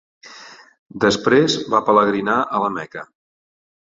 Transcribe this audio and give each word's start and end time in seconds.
Després 1.03 1.57
va 1.75 1.83
pelegrinar 1.89 2.39
a 2.57 2.61
la 2.65 2.73
Meca. 2.79 3.07